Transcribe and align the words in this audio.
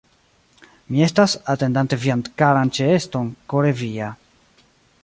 Mi 0.93 1.03
estas, 1.07 1.35
atendante 1.55 2.01
vian 2.07 2.25
karan 2.43 2.73
ĉeeston, 2.79 3.31
kore 3.55 3.77
via. 3.85 4.11